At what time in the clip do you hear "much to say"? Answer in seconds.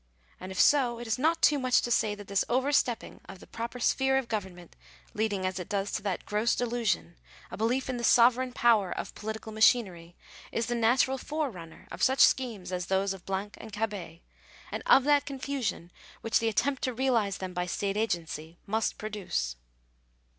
1.59-2.15